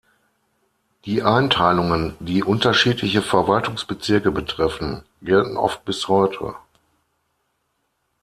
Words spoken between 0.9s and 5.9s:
Die Einteilungen, die unterschiedliche Verwaltungsbezirke betreffen, gelten oft